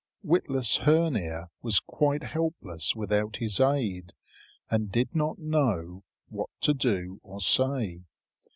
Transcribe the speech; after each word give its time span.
Witless 0.23 0.79
Hœnir 0.79 1.49
was 1.61 1.79
quite 1.79 2.23
helpless 2.23 2.95
without 2.95 3.35
his 3.35 3.59
aid, 3.59 4.13
and 4.67 4.91
did 4.91 5.13
not 5.13 5.37
know 5.37 6.03
what 6.27 6.49
to 6.61 6.73
do 6.73 7.19
or 7.21 7.39
say. 7.39 8.01